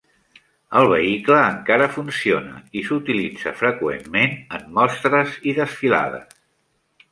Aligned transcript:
El 0.77 0.87
vehicle 0.91 1.35
encara 1.49 1.89
funciona 1.97 2.57
i 2.81 2.83
s'utilitza 2.89 3.55
freqüentment 3.61 4.35
en 4.59 4.67
mostres 4.81 5.39
i 5.53 5.57
desfilades. 5.63 6.37